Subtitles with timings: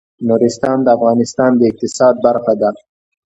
[0.27, 2.69] نورستان د افغانستان د اقتصاد برخه ده.